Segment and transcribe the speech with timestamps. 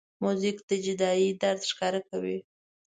[0.23, 2.37] موزیک د جدایۍ درد ښکاره کوي.